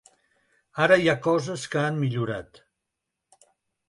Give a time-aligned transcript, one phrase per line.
[0.85, 2.63] Ara hi ha coses que han millorat.